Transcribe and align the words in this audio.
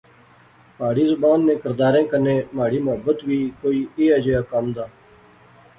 پہاڑی 0.77 1.05
زبان 1.11 1.39
نے 1.47 1.55
کرداریں 1.63 2.03
کنے 2.11 2.35
مہاڑی 2.55 2.79
محبت 2.87 3.17
وی 3.27 3.39
کوئی 3.61 3.79
ایہے 3.97 4.17
جیا 4.25 4.41
کم 4.51 4.65
دا 4.75 4.85